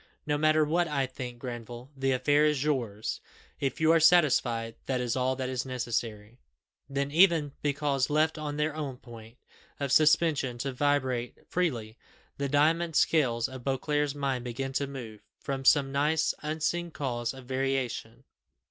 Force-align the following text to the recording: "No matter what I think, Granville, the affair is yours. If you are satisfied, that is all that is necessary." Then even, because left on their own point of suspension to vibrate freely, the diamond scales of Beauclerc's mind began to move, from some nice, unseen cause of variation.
"No 0.25 0.35
matter 0.35 0.65
what 0.65 0.87
I 0.87 1.05
think, 1.05 1.37
Granville, 1.37 1.91
the 1.95 2.11
affair 2.11 2.43
is 2.43 2.63
yours. 2.63 3.21
If 3.59 3.79
you 3.79 3.91
are 3.91 3.99
satisfied, 3.99 4.73
that 4.87 4.99
is 4.99 5.15
all 5.15 5.35
that 5.35 5.47
is 5.47 5.63
necessary." 5.63 6.39
Then 6.89 7.11
even, 7.11 7.51
because 7.61 8.09
left 8.09 8.39
on 8.39 8.57
their 8.57 8.75
own 8.75 8.97
point 8.97 9.37
of 9.79 9.91
suspension 9.91 10.57
to 10.57 10.73
vibrate 10.73 11.37
freely, 11.47 11.99
the 12.39 12.49
diamond 12.49 12.95
scales 12.95 13.47
of 13.47 13.63
Beauclerc's 13.63 14.15
mind 14.15 14.43
began 14.43 14.73
to 14.73 14.87
move, 14.87 15.21
from 15.39 15.65
some 15.65 15.91
nice, 15.91 16.33
unseen 16.41 16.89
cause 16.89 17.31
of 17.31 17.45
variation. 17.45 18.23